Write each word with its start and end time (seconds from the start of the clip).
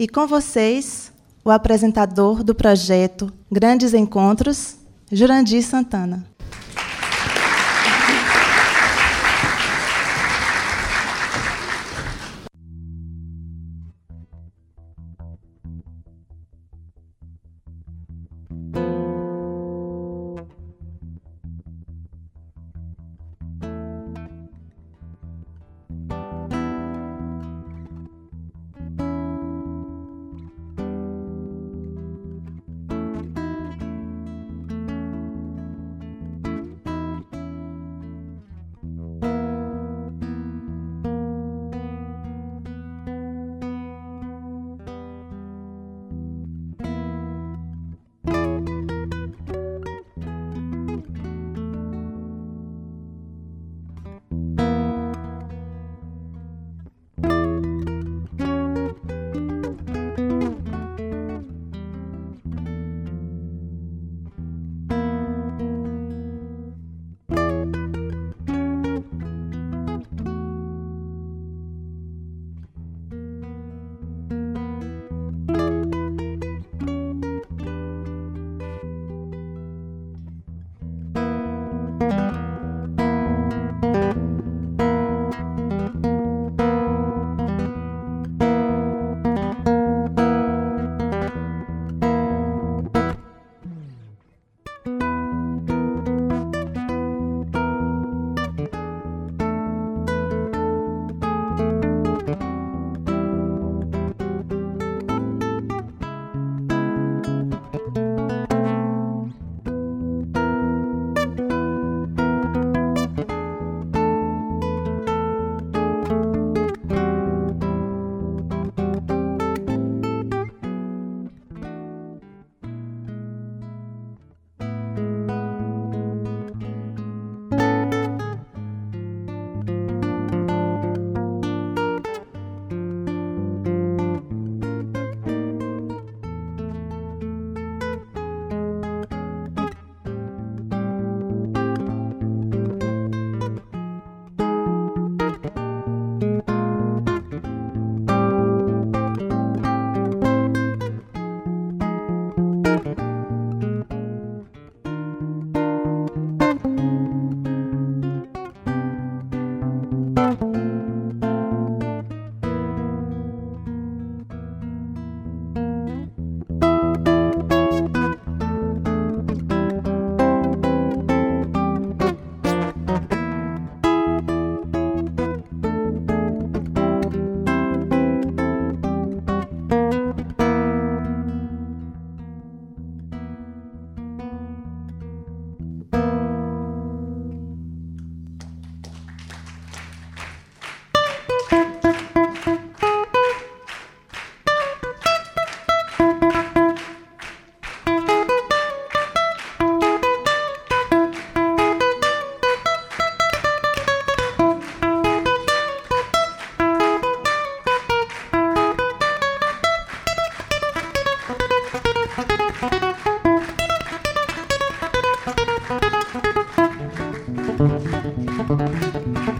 E 0.00 0.08
com 0.08 0.26
vocês, 0.26 1.12
o 1.44 1.50
apresentador 1.50 2.42
do 2.42 2.54
projeto 2.54 3.30
Grandes 3.52 3.92
Encontros, 3.92 4.76
Jurandir 5.12 5.62
Santana. 5.62 6.24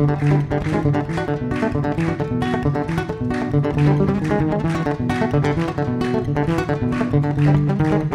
Thank 0.00 0.22
you. 8.04 8.09